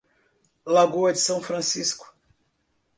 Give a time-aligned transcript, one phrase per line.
[0.65, 2.11] Lagoa de São Francisco